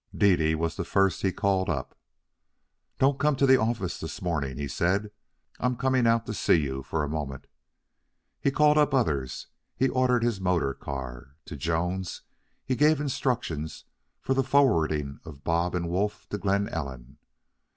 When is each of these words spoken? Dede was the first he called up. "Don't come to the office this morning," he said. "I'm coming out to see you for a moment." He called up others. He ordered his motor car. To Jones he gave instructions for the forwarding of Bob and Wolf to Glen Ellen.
Dede 0.17 0.55
was 0.55 0.77
the 0.77 0.83
first 0.83 1.21
he 1.21 1.31
called 1.31 1.69
up. 1.69 1.95
"Don't 2.97 3.19
come 3.19 3.35
to 3.35 3.45
the 3.45 3.61
office 3.61 3.99
this 3.99 4.19
morning," 4.19 4.57
he 4.57 4.67
said. 4.67 5.11
"I'm 5.59 5.75
coming 5.77 6.07
out 6.07 6.25
to 6.25 6.33
see 6.33 6.55
you 6.55 6.81
for 6.81 7.03
a 7.03 7.07
moment." 7.07 7.45
He 8.39 8.49
called 8.49 8.79
up 8.79 8.95
others. 8.95 9.45
He 9.75 9.89
ordered 9.89 10.23
his 10.23 10.41
motor 10.41 10.73
car. 10.73 11.35
To 11.45 11.55
Jones 11.55 12.23
he 12.65 12.75
gave 12.75 12.99
instructions 12.99 13.85
for 14.19 14.33
the 14.33 14.41
forwarding 14.43 15.19
of 15.23 15.43
Bob 15.43 15.75
and 15.75 15.87
Wolf 15.87 16.27
to 16.29 16.39
Glen 16.39 16.67
Ellen. 16.69 17.19